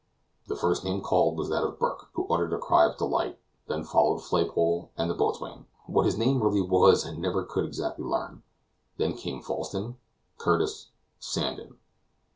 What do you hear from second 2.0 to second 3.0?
who uttered a cry of